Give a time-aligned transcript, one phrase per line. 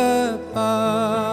[0.04, 1.33] apart.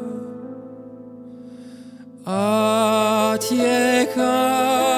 [2.31, 4.90] 啊，解开。